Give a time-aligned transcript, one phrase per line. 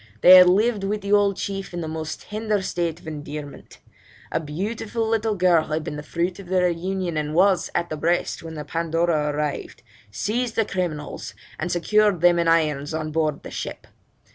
[0.21, 3.77] They had lived with the old chief in the most tender state of endearment;
[4.31, 7.97] a beautiful little girl had been the fruit of their union, and was at the
[7.97, 13.43] breast when the Pandora arrived, seized the criminals, and secured them in irons on board
[13.43, 13.85] the ship.